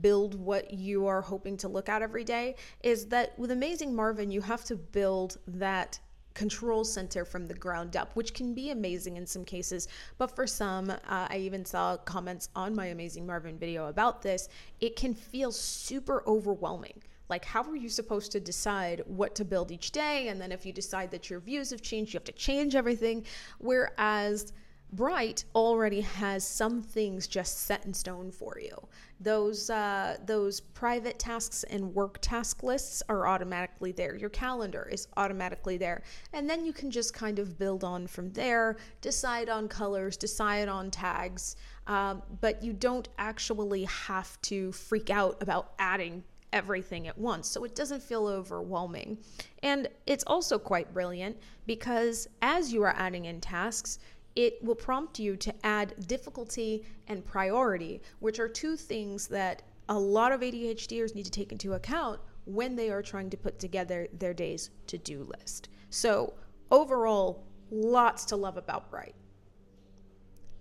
build 0.00 0.34
what 0.34 0.72
you 0.72 1.06
are 1.06 1.20
hoping 1.20 1.56
to 1.58 1.68
look 1.68 1.88
at 1.88 2.02
every 2.02 2.24
day 2.24 2.54
is 2.82 3.06
that 3.06 3.38
with 3.38 3.50
Amazing 3.50 3.94
Marvin, 3.94 4.30
you 4.30 4.40
have 4.40 4.64
to 4.64 4.76
build 4.76 5.38
that 5.46 5.98
control 6.34 6.84
center 6.84 7.24
from 7.24 7.46
the 7.46 7.54
ground 7.54 7.96
up, 7.96 8.14
which 8.16 8.32
can 8.32 8.54
be 8.54 8.70
amazing 8.70 9.16
in 9.16 9.26
some 9.26 9.44
cases. 9.44 9.88
But 10.16 10.34
for 10.34 10.46
some, 10.46 10.90
uh, 10.90 10.96
I 11.08 11.36
even 11.38 11.64
saw 11.64 11.96
comments 11.98 12.48
on 12.56 12.74
my 12.74 12.86
Amazing 12.86 13.26
Marvin 13.26 13.58
video 13.58 13.88
about 13.88 14.22
this. 14.22 14.48
It 14.80 14.96
can 14.96 15.12
feel 15.14 15.52
super 15.52 16.22
overwhelming. 16.26 17.02
Like, 17.32 17.46
how 17.46 17.62
are 17.62 17.76
you 17.76 17.88
supposed 17.88 18.30
to 18.32 18.40
decide 18.40 19.00
what 19.06 19.34
to 19.36 19.44
build 19.46 19.70
each 19.72 19.90
day? 19.90 20.28
And 20.28 20.38
then 20.38 20.52
if 20.52 20.66
you 20.66 20.72
decide 20.74 21.10
that 21.12 21.30
your 21.30 21.40
views 21.40 21.70
have 21.70 21.80
changed, 21.80 22.12
you 22.12 22.18
have 22.18 22.24
to 22.24 22.32
change 22.32 22.74
everything. 22.74 23.24
Whereas 23.56 24.52
Brite 24.92 25.46
already 25.54 26.02
has 26.02 26.46
some 26.46 26.82
things 26.82 27.26
just 27.26 27.60
set 27.60 27.86
in 27.86 27.94
stone 27.94 28.30
for 28.30 28.58
you. 28.60 28.76
Those 29.18 29.70
uh, 29.70 30.18
those 30.26 30.60
private 30.60 31.18
tasks 31.18 31.64
and 31.70 31.94
work 31.94 32.18
task 32.20 32.62
lists 32.62 33.02
are 33.08 33.26
automatically 33.26 33.92
there. 33.92 34.14
Your 34.14 34.28
calendar 34.28 34.86
is 34.92 35.08
automatically 35.16 35.78
there, 35.78 36.02
and 36.34 36.50
then 36.50 36.66
you 36.66 36.74
can 36.74 36.90
just 36.90 37.14
kind 37.14 37.38
of 37.38 37.58
build 37.58 37.82
on 37.82 38.06
from 38.06 38.30
there. 38.32 38.76
Decide 39.00 39.48
on 39.48 39.68
colors, 39.68 40.18
decide 40.18 40.68
on 40.68 40.90
tags, 40.90 41.56
um, 41.86 42.22
but 42.42 42.62
you 42.62 42.74
don't 42.74 43.08
actually 43.16 43.84
have 43.84 44.38
to 44.42 44.70
freak 44.72 45.08
out 45.08 45.42
about 45.42 45.72
adding 45.78 46.24
everything 46.52 47.08
at 47.08 47.18
once. 47.18 47.48
So 47.48 47.64
it 47.64 47.74
doesn't 47.74 48.02
feel 48.02 48.26
overwhelming. 48.26 49.18
And 49.62 49.88
it's 50.06 50.24
also 50.26 50.58
quite 50.58 50.92
brilliant 50.92 51.36
because 51.66 52.28
as 52.42 52.72
you 52.72 52.82
are 52.82 52.94
adding 52.96 53.26
in 53.26 53.40
tasks, 53.40 53.98
it 54.34 54.62
will 54.62 54.74
prompt 54.74 55.18
you 55.18 55.36
to 55.36 55.54
add 55.64 55.94
difficulty 56.06 56.84
and 57.08 57.24
priority, 57.24 58.00
which 58.20 58.38
are 58.38 58.48
two 58.48 58.76
things 58.76 59.26
that 59.28 59.62
a 59.88 59.98
lot 59.98 60.32
of 60.32 60.40
ADHDers 60.40 61.14
need 61.14 61.24
to 61.24 61.30
take 61.30 61.52
into 61.52 61.74
account 61.74 62.20
when 62.44 62.74
they 62.74 62.90
are 62.90 63.02
trying 63.02 63.30
to 63.30 63.36
put 63.36 63.58
together 63.58 64.08
their 64.18 64.34
day's 64.34 64.70
to 64.86 64.98
do 64.98 65.28
list. 65.38 65.68
So, 65.90 66.34
overall, 66.70 67.44
lots 67.70 68.24
to 68.26 68.36
love 68.36 68.56
about 68.56 68.90
Brite. 68.90 69.14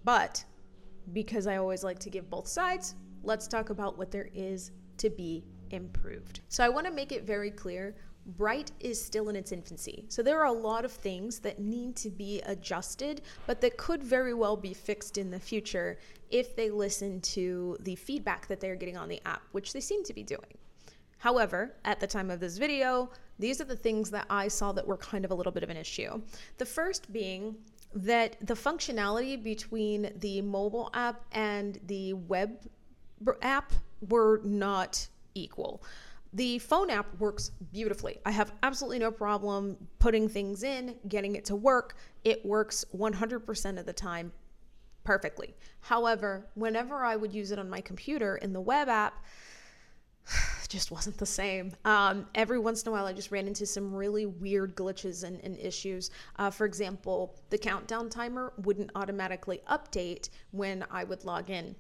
But 0.04 0.44
because 1.14 1.48
I 1.48 1.58
always 1.58 1.84
like 1.84 2.00
to 2.00 2.10
give 2.10 2.30
both 2.30 2.48
sides, 2.48 2.96
let's 3.24 3.48
talk 3.48 3.70
about 3.70 3.98
what 3.98 4.12
there 4.12 4.30
is 4.34 4.72
to 4.98 5.10
be 5.10 5.44
improved. 5.74 6.42
So, 6.50 6.64
I 6.64 6.70
want 6.70 6.88
to 6.88 6.94
make 6.94 7.12
it 7.12 7.24
very 7.24 7.52
clear 7.52 7.96
Brite 8.26 8.72
is 8.80 9.04
still 9.04 9.30
in 9.30 9.36
its 9.36 9.52
infancy. 9.52 10.06
So 10.08 10.22
there 10.22 10.40
are 10.40 10.46
a 10.46 10.52
lot 10.52 10.86
of 10.86 10.92
things 10.92 11.40
that 11.40 11.60
need 11.60 11.96
to 11.98 12.10
be 12.10 12.42
adjusted, 12.42 13.22
but 13.48 13.62
that 13.62 13.78
could 13.78 14.04
very 14.04 14.34
well 14.34 14.56
be 14.56 14.74
fixed 14.74 15.18
in 15.18 15.32
the 15.32 15.40
future 15.40 15.98
if 16.30 16.56
they 16.56 16.70
listen 16.70 17.20
to 17.22 17.78
the 17.82 17.96
feedback 17.96 18.48
that 18.48 18.60
they're 18.60 18.76
getting 18.76 18.98
on 18.98 19.10
the 19.10 19.22
app, 19.26 19.42
which 19.54 19.74
they 19.74 19.80
seem 19.80 20.04
to 20.04 20.14
be 20.14 20.24
doing. 20.24 20.58
However, 21.18 21.76
at 21.86 22.00
the 22.00 22.08
time 22.08 22.30
of 22.32 22.40
this 22.40 22.58
video, 22.58 23.12
these 23.38 23.62
are 23.62 23.66
the 23.66 23.76
things 23.76 24.10
that 24.12 24.26
I 24.30 24.48
saw 24.48 24.72
that 24.72 24.88
were 24.88 24.98
kind 24.98 25.26
of 25.26 25.32
a 25.32 25.36
little 25.36 25.52
bit 25.52 25.64
of 25.64 25.70
an 25.70 25.78
issue. 25.78 26.22
The 26.58 26.66
first 26.66 27.12
being 27.12 27.56
that 27.94 28.38
the 28.42 28.54
functionality 28.54 29.42
between 29.42 30.12
the 30.16 30.42
mobile 30.42 30.90
app 30.94 31.26
and 31.32 31.80
the 31.88 32.14
web 32.14 32.66
app 33.42 33.74
were 34.10 34.42
not 34.44 35.08
equal. 35.34 35.84
The 36.34 36.60
phone 36.60 36.90
app 36.90 37.20
works 37.20 37.52
beautifully. 37.74 38.20
I 38.26 38.32
have 38.32 38.54
absolutely 38.64 39.00
no 39.00 39.12
problem 39.12 39.76
putting 40.00 40.30
things 40.30 40.64
in, 40.64 40.96
getting 41.10 41.36
it 41.36 41.44
to 41.46 41.56
work. 41.56 41.96
It 42.24 42.46
works 42.46 42.86
100% 42.96 43.80
of 43.80 43.86
the 43.86 43.94
time 43.94 44.32
perfectly. 45.04 45.56
However, 45.82 46.48
whenever 46.56 47.04
I 47.04 47.16
would 47.16 47.34
use 47.34 47.52
it 47.52 47.60
on 47.60 47.70
my 47.70 47.82
computer 47.82 48.38
in 48.38 48.54
the 48.54 48.62
web 48.62 48.88
app, 48.88 49.26
just 50.70 50.90
wasn't 50.90 51.18
the 51.18 51.26
same. 51.26 51.74
Um, 51.84 52.28
every 52.36 52.60
once 52.60 52.84
in 52.84 52.90
a 52.90 52.92
while, 52.92 53.06
I 53.06 53.14
just 53.14 53.32
ran 53.32 53.48
into 53.48 53.66
some 53.66 53.94
really 53.94 54.26
weird 54.26 54.76
glitches 54.76 55.24
and, 55.24 55.44
and 55.44 55.58
issues. 55.58 56.12
Uh, 56.38 56.50
for 56.50 56.66
example, 56.66 57.36
the 57.50 57.58
countdown 57.58 58.10
timer 58.10 58.54
wouldn't 58.64 58.92
automatically 58.96 59.62
update 59.70 60.30
when 60.52 60.86
I 60.90 61.04
would 61.04 61.26
log 61.26 61.50
in. 61.50 61.76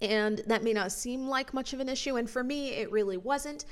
And 0.00 0.42
that 0.46 0.62
may 0.62 0.72
not 0.72 0.92
seem 0.92 1.26
like 1.26 1.54
much 1.54 1.72
of 1.72 1.80
an 1.80 1.88
issue. 1.88 2.16
And 2.16 2.28
for 2.28 2.44
me, 2.44 2.70
it 2.70 2.90
really 2.90 3.16
wasn't. 3.16 3.64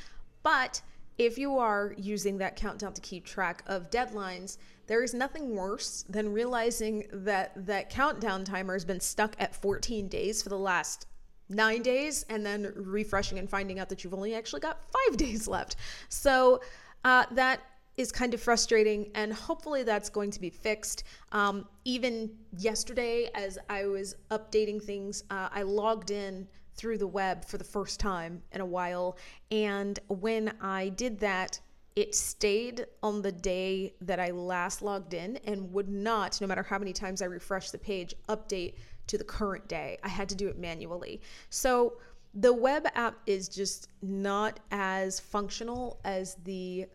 But 0.42 0.80
if 1.18 1.38
you 1.38 1.58
are 1.58 1.94
using 1.96 2.38
that 2.38 2.56
countdown 2.56 2.92
to 2.94 3.00
keep 3.00 3.24
track 3.24 3.62
of 3.66 3.90
deadlines, 3.90 4.58
there 4.86 5.02
is 5.02 5.14
nothing 5.14 5.54
worse 5.54 6.04
than 6.08 6.32
realizing 6.32 7.06
that 7.12 7.52
that 7.66 7.90
countdown 7.90 8.44
timer 8.44 8.74
has 8.74 8.84
been 8.84 9.00
stuck 9.00 9.34
at 9.38 9.54
14 9.54 10.08
days 10.08 10.42
for 10.42 10.48
the 10.48 10.58
last 10.58 11.06
nine 11.48 11.82
days 11.82 12.24
and 12.28 12.44
then 12.44 12.72
refreshing 12.74 13.38
and 13.38 13.48
finding 13.48 13.78
out 13.78 13.88
that 13.88 14.02
you've 14.02 14.14
only 14.14 14.34
actually 14.34 14.60
got 14.60 14.80
five 14.82 15.16
days 15.16 15.46
left. 15.46 15.76
So 16.08 16.60
uh, 17.04 17.24
that 17.32 17.60
is 17.96 18.10
kind 18.10 18.34
of 18.34 18.40
frustrating, 18.40 19.10
and 19.14 19.32
hopefully 19.32 19.82
that's 19.82 20.08
going 20.08 20.30
to 20.30 20.40
be 20.40 20.50
fixed. 20.50 21.04
Um, 21.32 21.66
even 21.84 22.30
yesterday, 22.58 23.30
as 23.34 23.58
I 23.68 23.86
was 23.86 24.16
updating 24.30 24.82
things, 24.82 25.24
uh, 25.30 25.48
I 25.52 25.62
logged 25.62 26.10
in 26.10 26.48
through 26.76 26.98
the 26.98 27.06
web 27.06 27.44
for 27.44 27.56
the 27.56 27.64
first 27.64 28.00
time 28.00 28.42
in 28.52 28.60
a 28.60 28.66
while, 28.66 29.16
and 29.50 29.98
when 30.08 30.52
I 30.60 30.88
did 30.88 31.20
that, 31.20 31.60
it 31.94 32.14
stayed 32.14 32.86
on 33.04 33.22
the 33.22 33.30
day 33.30 33.94
that 34.00 34.18
I 34.18 34.32
last 34.32 34.82
logged 34.82 35.14
in 35.14 35.36
and 35.44 35.72
would 35.72 35.88
not, 35.88 36.40
no 36.40 36.46
matter 36.48 36.64
how 36.64 36.78
many 36.78 36.92
times 36.92 37.22
I 37.22 37.26
refreshed 37.26 37.70
the 37.70 37.78
page, 37.78 38.14
update 38.28 38.74
to 39.06 39.18
the 39.18 39.22
current 39.22 39.68
day. 39.68 39.98
I 40.02 40.08
had 40.08 40.28
to 40.30 40.34
do 40.34 40.48
it 40.48 40.58
manually. 40.58 41.20
So 41.50 41.98
the 42.34 42.52
web 42.52 42.88
app 42.96 43.18
is 43.26 43.48
just 43.48 43.88
not 44.02 44.58
as 44.72 45.20
functional 45.20 46.00
as 46.04 46.34
the 46.42 46.86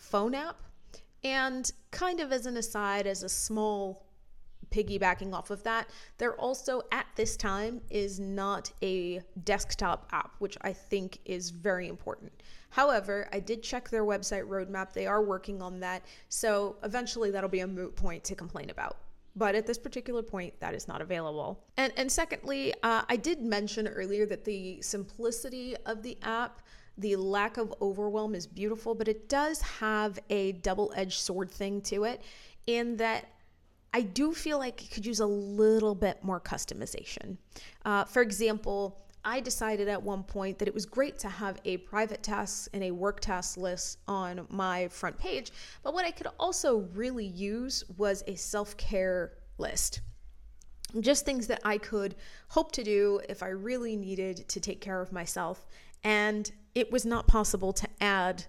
phone 0.00 0.34
app. 0.34 0.56
And 1.22 1.70
kind 1.90 2.20
of 2.20 2.32
as 2.32 2.46
an 2.46 2.56
aside, 2.56 3.06
as 3.06 3.22
a 3.22 3.28
small 3.28 4.06
piggybacking 4.70 5.34
off 5.34 5.50
of 5.50 5.62
that, 5.64 5.90
there 6.18 6.34
also 6.34 6.82
at 6.92 7.06
this 7.16 7.36
time 7.36 7.80
is 7.90 8.18
not 8.18 8.70
a 8.82 9.20
desktop 9.44 10.08
app, 10.12 10.34
which 10.38 10.56
I 10.62 10.72
think 10.72 11.18
is 11.24 11.50
very 11.50 11.88
important. 11.88 12.32
However, 12.70 13.28
I 13.32 13.40
did 13.40 13.62
check 13.62 13.90
their 13.90 14.04
website 14.04 14.44
roadmap. 14.44 14.92
They 14.92 15.06
are 15.06 15.22
working 15.22 15.60
on 15.60 15.80
that. 15.80 16.04
So 16.28 16.76
eventually 16.84 17.30
that'll 17.30 17.50
be 17.50 17.60
a 17.60 17.66
moot 17.66 17.96
point 17.96 18.24
to 18.24 18.34
complain 18.34 18.70
about. 18.70 18.96
But 19.36 19.54
at 19.54 19.66
this 19.66 19.78
particular 19.78 20.22
point, 20.22 20.58
that 20.60 20.74
is 20.74 20.88
not 20.88 21.00
available. 21.00 21.64
And, 21.76 21.92
and 21.96 22.10
secondly, 22.10 22.74
uh, 22.82 23.02
I 23.08 23.16
did 23.16 23.42
mention 23.42 23.86
earlier 23.86 24.26
that 24.26 24.44
the 24.44 24.80
simplicity 24.82 25.76
of 25.86 26.02
the 26.02 26.18
app 26.22 26.62
the 27.00 27.16
lack 27.16 27.56
of 27.56 27.74
overwhelm 27.80 28.34
is 28.34 28.46
beautiful, 28.46 28.94
but 28.94 29.08
it 29.08 29.28
does 29.28 29.60
have 29.60 30.18
a 30.28 30.52
double 30.52 30.92
edged 30.94 31.20
sword 31.20 31.50
thing 31.50 31.80
to 31.82 32.04
it 32.04 32.22
in 32.66 32.96
that 32.98 33.26
I 33.92 34.02
do 34.02 34.32
feel 34.32 34.58
like 34.58 34.82
it 34.84 34.90
could 34.92 35.06
use 35.06 35.20
a 35.20 35.26
little 35.26 35.94
bit 35.94 36.22
more 36.22 36.40
customization. 36.40 37.36
Uh, 37.84 38.04
for 38.04 38.22
example, 38.22 39.00
I 39.24 39.40
decided 39.40 39.88
at 39.88 40.02
one 40.02 40.22
point 40.22 40.58
that 40.58 40.68
it 40.68 40.74
was 40.74 40.86
great 40.86 41.18
to 41.20 41.28
have 41.28 41.58
a 41.64 41.78
private 41.78 42.22
tasks 42.22 42.68
and 42.72 42.84
a 42.84 42.90
work 42.90 43.20
task 43.20 43.56
list 43.56 43.98
on 44.06 44.46
my 44.48 44.88
front 44.88 45.18
page, 45.18 45.52
but 45.82 45.92
what 45.92 46.04
I 46.04 46.10
could 46.10 46.28
also 46.38 46.88
really 46.94 47.26
use 47.26 47.84
was 47.98 48.22
a 48.26 48.36
self 48.36 48.76
care 48.76 49.32
list. 49.58 50.00
Just 51.00 51.24
things 51.24 51.46
that 51.48 51.60
I 51.64 51.78
could 51.78 52.16
hope 52.48 52.72
to 52.72 52.82
do 52.82 53.20
if 53.28 53.42
I 53.42 53.48
really 53.48 53.96
needed 53.96 54.48
to 54.48 54.60
take 54.60 54.80
care 54.80 55.00
of 55.00 55.12
myself. 55.12 55.66
And 56.04 56.50
it 56.74 56.90
was 56.92 57.04
not 57.04 57.26
possible 57.26 57.72
to 57.72 57.88
add 58.00 58.44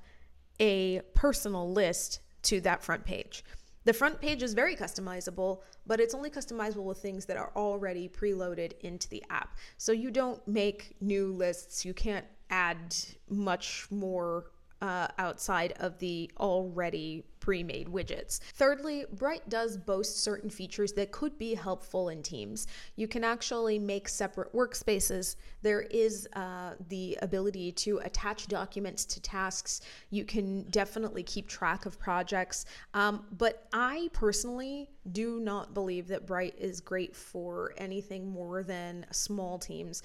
a 0.60 1.02
personal 1.16 1.72
list 1.72 2.20
to 2.44 2.62
that 2.62 2.84
front 2.84 3.06
page. 3.06 3.44
The 3.84 3.94
front 3.94 4.22
page 4.22 4.44
is 4.44 4.54
very 4.54 4.76
customizable, 4.76 5.62
but 5.88 6.00
it's 6.00 6.14
only 6.14 6.30
customizable 6.30 6.84
with 6.84 7.00
things 7.00 7.26
that 7.26 7.38
are 7.38 7.52
already 7.56 8.08
preloaded 8.08 8.74
into 8.82 9.10
the 9.10 9.24
app. 9.30 9.58
So 9.78 9.92
you 9.92 10.12
don't 10.12 10.46
make 10.48 10.96
new 11.02 11.34
lists, 11.34 11.84
you 11.84 11.94
can't 11.94 12.26
add 12.52 12.96
much 13.28 13.88
more 13.90 14.52
uh, 14.82 15.08
outside 15.18 15.74
of 15.80 15.98
the 16.00 16.30
already 16.40 17.24
pre 17.42 17.64
made 17.64 17.88
widgets. 17.88 18.40
Thirdly, 18.54 19.06
Brite 19.12 19.50
does 19.50 19.76
boast 19.76 20.24
certain 20.24 20.50
features 20.50 20.94
that 20.94 21.12
could 21.12 21.38
be 21.38 21.54
helpful 21.54 22.08
in 22.10 22.24
teams. 22.24 22.68
You 22.96 23.08
can 23.08 23.26
actually 23.26 23.78
make 23.78 24.08
separate 24.08 24.54
workspaces. 24.54 25.36
There 25.62 25.82
is 25.82 26.28
uh, 26.34 26.76
the 26.88 27.18
ability 27.22 27.74
to 27.74 27.98
attach 28.00 28.48
documents 28.48 29.04
to 29.06 29.22
tasks. 29.22 29.82
You 30.12 30.24
can 30.24 30.64
definitely 30.70 31.24
keep 31.24 31.48
track 31.48 31.86
of 31.86 32.00
projects. 32.00 32.66
Um, 32.94 33.26
but 33.38 33.68
I 33.74 34.10
personally 34.14 34.90
do 35.12 35.40
not 35.40 35.74
believe 35.74 36.08
that 36.08 36.28
Brite 36.28 36.56
is 36.60 36.80
great 36.80 37.16
for 37.16 37.74
anything 37.78 38.30
more 38.30 38.62
than 38.62 39.06
small 39.12 39.58
teams. 39.58 40.04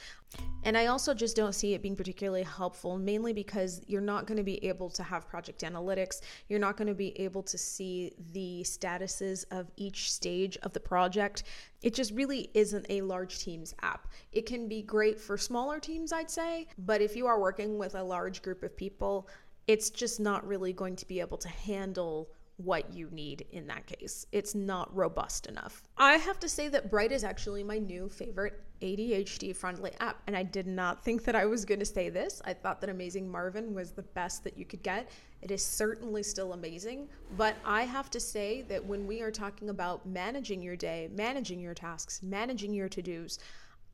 And 0.64 0.76
I 0.76 0.86
also 0.86 1.14
just 1.14 1.36
don't 1.36 1.54
see 1.54 1.74
it 1.74 1.82
being 1.82 1.96
particularly 1.96 2.42
helpful, 2.42 2.98
mainly 2.98 3.32
because 3.32 3.82
you're 3.86 4.00
not 4.00 4.26
going 4.26 4.38
to 4.38 4.42
be 4.42 4.64
able 4.66 4.90
to 4.90 5.02
have 5.02 5.28
project 5.28 5.62
analytics. 5.62 6.22
You're 6.48 6.58
not 6.58 6.76
going 6.76 6.88
to 6.88 6.94
be 6.94 7.18
able 7.26 7.42
to 7.42 7.58
see 7.58 8.12
the 8.32 8.62
statuses 8.64 9.44
of 9.50 9.70
each 9.76 10.10
stage 10.10 10.56
of 10.62 10.72
the 10.72 10.80
project. 10.80 11.42
It 11.82 11.92
just 11.92 12.12
really 12.12 12.50
isn't 12.54 12.86
a 12.88 13.02
large 13.02 13.38
teams 13.40 13.74
app. 13.82 14.08
It 14.32 14.46
can 14.46 14.66
be 14.66 14.80
great 14.80 15.20
for 15.20 15.36
smaller 15.36 15.78
teams, 15.78 16.10
I'd 16.10 16.30
say, 16.30 16.68
but 16.78 17.02
if 17.02 17.14
you 17.14 17.26
are 17.26 17.38
working 17.38 17.76
with 17.76 17.94
a 17.94 18.02
large 18.02 18.40
group 18.40 18.62
of 18.62 18.74
people, 18.74 19.28
it's 19.66 19.90
just 19.90 20.20
not 20.20 20.46
really 20.46 20.72
going 20.72 20.96
to 20.96 21.06
be 21.06 21.20
able 21.20 21.38
to 21.38 21.48
handle 21.48 22.30
what 22.56 22.92
you 22.92 23.08
need 23.10 23.46
in 23.52 23.66
that 23.66 23.86
case. 23.86 24.26
It's 24.32 24.54
not 24.54 24.94
robust 24.94 25.46
enough. 25.46 25.82
I 25.98 26.14
have 26.16 26.40
to 26.40 26.48
say 26.48 26.68
that 26.68 26.90
Brite 26.90 27.12
is 27.12 27.24
actually 27.24 27.62
my 27.62 27.78
new 27.78 28.08
favorite 28.08 28.60
ADHD 28.82 29.54
friendly 29.54 29.92
app, 30.00 30.22
and 30.26 30.36
I 30.36 30.42
did 30.42 30.66
not 30.66 31.02
think 31.02 31.24
that 31.24 31.36
I 31.36 31.46
was 31.46 31.64
going 31.64 31.80
to 31.80 31.86
say 31.86 32.08
this. 32.08 32.40
I 32.44 32.52
thought 32.52 32.80
that 32.80 32.90
Amazing 32.90 33.30
Marvin 33.30 33.74
was 33.74 33.92
the 33.92 34.02
best 34.02 34.44
that 34.44 34.56
you 34.58 34.64
could 34.64 34.82
get. 34.82 35.10
It 35.42 35.50
is 35.50 35.64
certainly 35.64 36.22
still 36.22 36.52
amazing, 36.52 37.08
but 37.36 37.56
I 37.64 37.82
have 37.82 38.10
to 38.10 38.20
say 38.20 38.62
that 38.62 38.84
when 38.84 39.06
we 39.06 39.20
are 39.22 39.30
talking 39.30 39.70
about 39.70 40.06
managing 40.06 40.62
your 40.62 40.76
day, 40.76 41.08
managing 41.12 41.60
your 41.60 41.74
tasks, 41.74 42.22
managing 42.22 42.72
your 42.74 42.88
to 42.88 43.02
dos, 43.02 43.38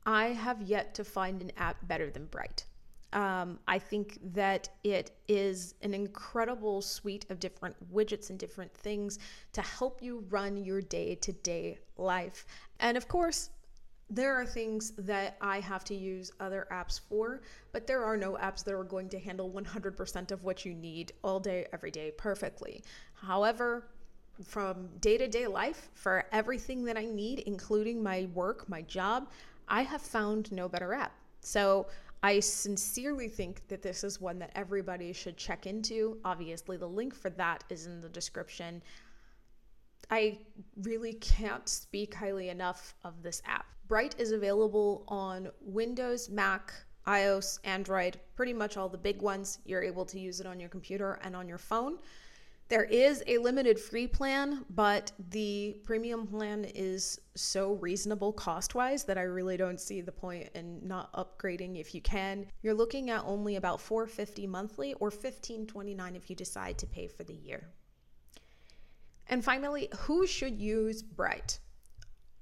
I 0.05 0.27
have 0.27 0.61
yet 0.61 0.93
to 0.95 1.03
find 1.03 1.41
an 1.41 1.51
app 1.57 1.87
better 1.87 2.09
than 2.09 2.25
Brite. 2.25 2.65
Um, 3.13 3.59
I 3.67 3.77
think 3.77 4.17
that 4.33 4.69
it 4.83 5.11
is 5.27 5.75
an 5.81 5.93
incredible 5.93 6.81
suite 6.81 7.25
of 7.29 7.39
different 7.39 7.75
widgets 7.93 8.29
and 8.31 8.39
different 8.39 8.73
things 8.73 9.19
to 9.53 9.61
help 9.61 10.01
you 10.01 10.25
run 10.29 10.57
your 10.57 10.81
day 10.81 11.15
to 11.15 11.31
day 11.31 11.77
life. 11.97 12.45
And 12.79 12.97
of 12.97 13.07
course, 13.07 13.51
there 14.09 14.35
are 14.35 14.45
things 14.45 14.91
that 14.97 15.37
I 15.41 15.59
have 15.59 15.83
to 15.85 15.95
use 15.95 16.31
other 16.39 16.67
apps 16.71 16.99
for, 16.99 17.41
but 17.71 17.87
there 17.87 18.03
are 18.03 18.17
no 18.17 18.33
apps 18.33 18.63
that 18.63 18.73
are 18.73 18.83
going 18.83 19.09
to 19.09 19.19
handle 19.19 19.49
100% 19.49 20.31
of 20.31 20.43
what 20.43 20.65
you 20.65 20.73
need 20.73 21.13
all 21.23 21.39
day, 21.39 21.67
every 21.71 21.91
day 21.91 22.11
perfectly. 22.11 22.83
However, 23.13 23.87
from 24.43 24.89
day 24.99 25.17
to 25.17 25.27
day 25.27 25.47
life, 25.47 25.89
for 25.93 26.25
everything 26.31 26.83
that 26.85 26.97
I 26.97 27.05
need, 27.05 27.39
including 27.39 28.01
my 28.03 28.27
work, 28.33 28.67
my 28.67 28.81
job, 28.81 29.29
I 29.67 29.83
have 29.83 30.01
found 30.01 30.51
no 30.51 30.67
better 30.67 30.93
app. 30.93 31.13
So 31.41 31.87
I 32.23 32.39
sincerely 32.39 33.27
think 33.27 33.67
that 33.67 33.81
this 33.81 34.03
is 34.05 34.21
one 34.21 34.39
that 34.39 34.51
everybody 34.55 35.11
should 35.11 35.35
check 35.35 35.67
into. 35.67 36.17
Obviously, 36.23 36.77
the 36.77 36.87
link 36.87 37.13
for 37.13 37.29
that 37.31 37.65
is 37.69 37.85
in 37.85 37.99
the 37.99 38.07
description. 38.07 38.81
I 40.09 40.37
really 40.81 41.13
can't 41.13 41.67
speak 41.67 42.13
highly 42.13 42.47
enough 42.47 42.95
of 43.03 43.21
this 43.23 43.41
app. 43.45 43.65
Brite 43.89 44.15
is 44.17 44.31
available 44.31 45.03
on 45.09 45.49
Windows, 45.61 46.29
Mac, 46.29 46.73
iOS, 47.05 47.59
Android, 47.65 48.17
pretty 48.35 48.53
much 48.53 48.77
all 48.77 48.87
the 48.87 48.97
big 48.97 49.21
ones. 49.21 49.59
You're 49.65 49.83
able 49.83 50.05
to 50.05 50.17
use 50.17 50.39
it 50.39 50.47
on 50.47 50.61
your 50.61 50.69
computer 50.69 51.19
and 51.23 51.35
on 51.35 51.49
your 51.49 51.57
phone. 51.57 51.97
There 52.73 52.85
is 52.85 53.23
a 53.27 53.37
limited 53.37 53.79
free 53.79 54.07
plan, 54.07 54.65
but 54.71 55.11
the 55.29 55.77
premium 55.83 56.25
plan 56.25 56.65
is 56.73 57.21
so 57.35 57.73
reasonable 57.73 58.33
cost 58.33 58.73
wise 58.73 59.03
that 59.03 59.15
I 59.15 59.21
really 59.21 59.57
don't 59.57 59.79
see 59.79 60.01
the 60.01 60.11
point 60.11 60.49
in 60.55 60.79
not 60.81 61.13
upgrading 61.13 61.79
if 61.79 61.93
you 61.93 62.01
can. 62.01 62.47
You're 62.63 62.73
looking 62.73 63.11
at 63.11 63.25
only 63.25 63.57
about 63.57 63.79
450 63.79 64.47
monthly 64.47 64.95
or 64.95 65.09
1529 65.09 66.15
if 66.15 66.31
you 66.31 66.35
decide 66.35 66.79
to 66.79 66.87
pay 66.87 67.05
for 67.05 67.23
the 67.23 67.35
year. 67.35 67.69
And 69.27 69.45
finally, 69.45 69.87
who 69.95 70.25
should 70.25 70.59
use 70.59 71.03
Brite? 71.03 71.59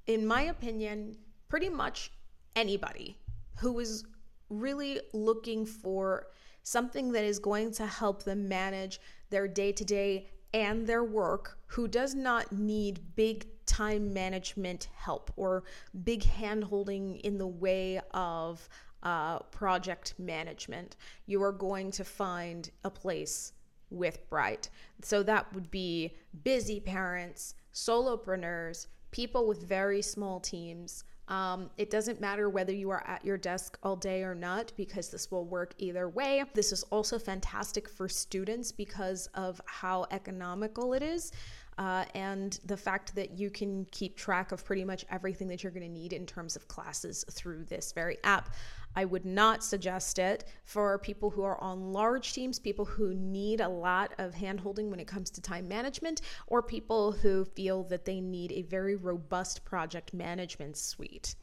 In 0.07 0.25
my 0.25 0.43
opinion, 0.43 1.17
pretty 1.50 1.67
much 1.67 2.09
anybody 2.55 3.17
who 3.57 3.77
is 3.79 4.05
really 4.50 5.01
looking 5.11 5.65
for 5.65 6.27
something 6.63 7.11
that 7.11 7.25
is 7.25 7.38
going 7.38 7.73
to 7.73 7.85
help 7.85 8.23
them 8.23 8.47
manage 8.47 9.01
their 9.31 9.47
day 9.47 9.71
to 9.71 9.83
day 9.83 10.27
and 10.53 10.85
their 10.85 11.03
work 11.03 11.57
who 11.65 11.88
does 11.88 12.13
not 12.13 12.51
need 12.51 13.15
big 13.15 13.47
time 13.65 14.13
management 14.13 14.89
help 14.95 15.31
or 15.35 15.63
big 16.03 16.23
hand 16.23 16.63
holding 16.63 17.15
in 17.17 17.38
the 17.38 17.47
way 17.47 18.00
of 18.11 18.67
uh, 19.03 19.39
project 19.39 20.13
management. 20.19 20.97
You 21.25 21.41
are 21.41 21.53
going 21.53 21.89
to 21.91 22.03
find 22.03 22.69
a 22.83 22.89
place 22.89 23.53
with 23.89 24.29
Brite. 24.29 24.69
So 25.01 25.23
that 25.23 25.53
would 25.53 25.71
be 25.71 26.15
busy 26.43 26.79
parents, 26.79 27.55
solopreneurs, 27.73 28.88
people 29.11 29.47
with 29.47 29.67
very 29.67 30.01
small 30.01 30.39
teams 30.39 31.03
um, 31.31 31.69
it 31.77 31.89
doesn't 31.89 32.19
matter 32.19 32.49
whether 32.49 32.73
you 32.73 32.89
are 32.89 33.08
at 33.08 33.23
your 33.23 33.38
desk 33.38 33.79
all 33.84 33.95
day 33.95 34.21
or 34.21 34.36
not, 34.36 34.73
because 34.75 35.10
this 35.10 35.32
will 35.32 35.45
work 35.45 35.73
either 35.77 36.10
way. 36.10 36.43
This 36.53 36.73
is 36.73 36.84
also 36.91 37.17
fantastic 37.17 37.88
for 37.88 38.10
students 38.10 38.69
because 38.73 39.27
of 39.34 39.62
how 39.65 40.06
economical 40.12 40.93
it 40.93 41.01
is. 41.01 41.32
Uh, 41.77 42.03
and 42.15 42.60
the 42.65 42.75
fact 42.75 43.15
that 43.15 43.39
you 43.39 43.49
can 43.49 43.86
keep 43.91 44.17
track 44.17 44.51
of 44.51 44.65
pretty 44.65 44.84
much 44.84 45.06
everything 45.10 45.47
that 45.47 45.63
you're 45.63 45.71
going 45.71 45.88
to 45.88 45.89
need 45.89 46.12
in 46.12 46.25
terms 46.25 46.58
of 46.58 46.67
classes 46.67 47.23
through 47.32 47.63
this 47.63 47.93
very 47.93 48.17
app. 48.25 48.53
I 48.95 49.06
would 49.06 49.25
not 49.25 49.63
suggest 49.63 50.19
it 50.19 50.43
for 50.63 50.99
people 50.99 51.30
who 51.30 51.43
are 51.43 51.62
on 51.62 51.93
large 51.93 52.34
teams, 52.34 52.60
people 52.60 52.86
who 52.86 53.13
need 53.13 53.62
a 53.62 53.69
lot 53.69 54.13
of 54.17 54.34
handholding 54.34 54.89
when 54.89 54.99
it 54.99 55.08
comes 55.08 55.30
to 55.32 55.41
time 55.41 55.67
management, 55.67 56.21
or 56.47 56.62
people 56.62 57.12
who 57.12 57.45
feel 57.45 57.84
that 57.86 58.06
they 58.06 58.19
need 58.19 58.51
a 58.51 58.63
very 58.63 58.95
robust 58.95 59.63
project 59.63 60.13
management 60.13 60.75
suite. 60.77 61.36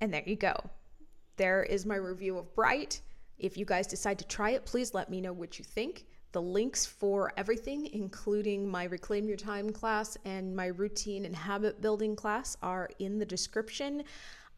And 0.00 0.12
there 0.12 0.22
you 0.24 0.36
go. 0.36 0.54
There 1.36 1.62
is 1.62 1.86
my 1.86 1.96
review 1.96 2.38
of 2.38 2.54
Brite. 2.54 3.00
If 3.38 3.56
you 3.56 3.64
guys 3.64 3.86
decide 3.86 4.18
to 4.20 4.26
try 4.26 4.50
it, 4.50 4.64
please 4.64 4.94
let 4.94 5.10
me 5.10 5.20
know 5.20 5.32
what 5.32 5.58
you 5.58 5.64
think. 5.64 6.06
The 6.32 6.42
links 6.42 6.84
for 6.84 7.32
everything, 7.36 7.88
including 7.92 8.68
my 8.68 8.84
Reclaim 8.84 9.26
Your 9.26 9.36
Time 9.36 9.70
class 9.70 10.16
and 10.24 10.54
my 10.54 10.66
routine 10.66 11.24
and 11.24 11.34
habit 11.34 11.80
building 11.80 12.14
class, 12.14 12.56
are 12.62 12.90
in 12.98 13.18
the 13.18 13.24
description. 13.24 14.04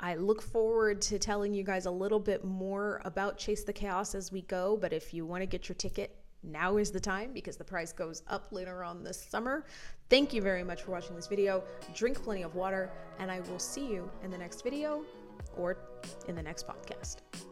I 0.00 0.14
look 0.14 0.42
forward 0.42 1.02
to 1.02 1.18
telling 1.18 1.52
you 1.54 1.64
guys 1.64 1.86
a 1.86 1.90
little 1.90 2.20
bit 2.20 2.44
more 2.44 3.00
about 3.04 3.36
Chase 3.36 3.64
the 3.64 3.72
Chaos 3.72 4.14
as 4.14 4.30
we 4.30 4.42
go. 4.42 4.76
But 4.76 4.92
if 4.92 5.12
you 5.12 5.26
want 5.26 5.42
to 5.42 5.46
get 5.46 5.68
your 5.68 5.74
ticket, 5.74 6.14
now 6.44 6.76
is 6.76 6.92
the 6.92 7.00
time 7.00 7.32
because 7.32 7.56
the 7.56 7.64
price 7.64 7.92
goes 7.92 8.22
up 8.28 8.52
later 8.52 8.84
on 8.84 9.02
this 9.02 9.20
summer. 9.20 9.64
Thank 10.08 10.32
you 10.32 10.40
very 10.40 10.62
much 10.62 10.82
for 10.82 10.92
watching 10.92 11.16
this 11.16 11.26
video. 11.26 11.64
Drink 11.94 12.22
plenty 12.22 12.42
of 12.42 12.54
water, 12.54 12.92
and 13.18 13.30
I 13.30 13.40
will 13.40 13.58
see 13.58 13.86
you 13.86 14.08
in 14.22 14.30
the 14.30 14.38
next 14.38 14.62
video 14.62 15.04
or 15.56 15.78
in 16.28 16.36
the 16.36 16.42
next 16.42 16.66
podcast. 16.66 17.47